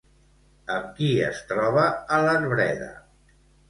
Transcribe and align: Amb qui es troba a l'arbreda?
Amb 0.77 0.87
qui 0.95 1.11
es 1.27 1.43
troba 1.53 1.87
a 2.19 2.23
l'arbreda? 2.27 2.93